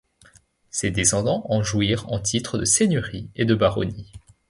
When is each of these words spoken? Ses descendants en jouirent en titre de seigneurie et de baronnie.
Ses 0.71 0.89
descendants 0.89 1.45
en 1.49 1.61
jouirent 1.61 2.11
en 2.11 2.19
titre 2.19 2.57
de 2.57 2.65
seigneurie 2.65 3.29
et 3.35 3.45
de 3.45 3.53
baronnie. 3.53 4.11